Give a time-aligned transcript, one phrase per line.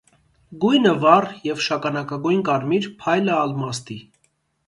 [0.61, 3.99] Գույնը՝ վառ և շագանակագույն կարմիր, փայլը՝ ալմաստի։